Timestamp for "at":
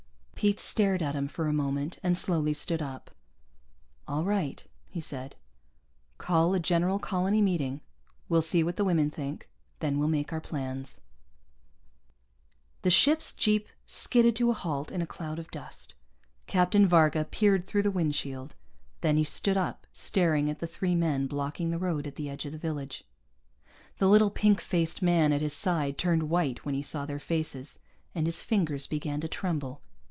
1.03-1.13, 20.49-20.57, 22.07-22.15, 25.33-25.41